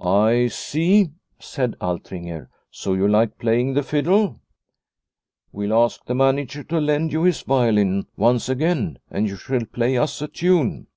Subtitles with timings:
[0.00, 4.40] "I see/' said Altringer; "so you like playing the fiddle.
[5.52, 9.96] We'll ask the manager to lend you his violin once again, and you shall play
[9.96, 10.88] us a tune."